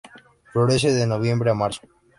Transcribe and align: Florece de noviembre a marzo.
Florece 0.51 0.91
de 0.93 1.05
noviembre 1.05 1.47
a 1.51 1.59
marzo. 1.61 1.81